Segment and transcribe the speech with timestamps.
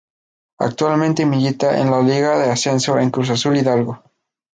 [0.57, 4.01] Actualmente milita en la liga de ascenso en Cruz Azul Hidalgo.